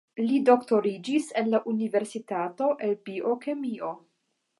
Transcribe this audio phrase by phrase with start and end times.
[0.27, 3.93] Li doktoriĝis en la universitato el biokemio.